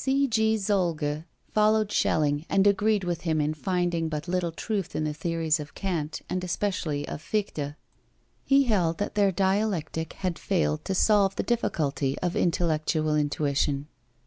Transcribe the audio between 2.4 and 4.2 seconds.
and agreed with him in finding